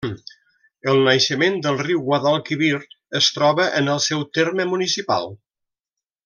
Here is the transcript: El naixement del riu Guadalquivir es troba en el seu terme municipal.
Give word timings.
El 0.93 1.01
naixement 1.07 1.59
del 1.65 1.77
riu 1.81 2.01
Guadalquivir 2.07 2.71
es 3.21 3.29
troba 3.37 3.69
en 3.83 3.93
el 3.97 4.03
seu 4.07 4.25
terme 4.39 4.67
municipal. 4.75 5.31